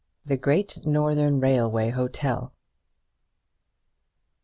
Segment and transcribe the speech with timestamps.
[0.25, 2.53] THE GREAT NORTHERN RAILWAY HOTEL.